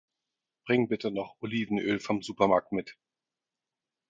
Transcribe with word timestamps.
Bring 0.65 0.87
bitte 0.87 1.11
noch 1.11 1.35
Ölivenöl 1.43 1.99
vom 1.99 2.23
Supermarkt 2.23 2.71
mit 2.71 2.97